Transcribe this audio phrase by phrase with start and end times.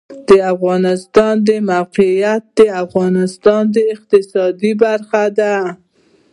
[0.29, 5.55] د افغانستان د موقعیت د افغانستان د اقتصاد برخه ده.